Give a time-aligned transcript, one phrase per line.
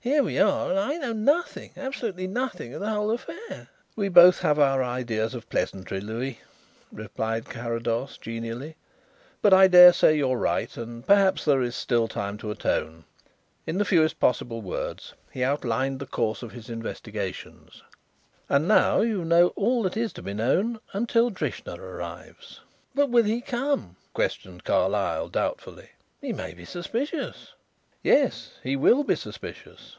[0.00, 4.38] "Here we are and I know nothing, absolutely nothing, of the whole affair." "We both
[4.40, 6.38] have our ideas of pleasantry, Louis,"
[6.92, 8.76] replied Carrados genially.
[9.42, 13.06] "But I dare say you are right and perhaps there is still time to atone."
[13.66, 17.82] In the fewest possible words he outlined the course of his investigations.
[18.48, 22.60] "And now you know all that is to be known until Drishna arrives."
[22.94, 25.90] "But will he come?" questioned Carlyle doubtfully.
[26.20, 27.54] "He may be suspicious."
[28.00, 29.96] "Yes, he will be suspicious."